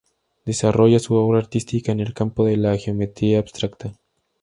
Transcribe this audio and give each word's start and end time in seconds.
Desarrolla 0.45 0.97
su 0.97 1.13
obra 1.13 1.37
artística 1.37 1.91
en 1.91 1.99
el 1.99 2.15
campo 2.15 2.43
de 2.43 2.57
la 2.57 2.75
geometría 2.75 3.37
abstracta. 3.37 3.93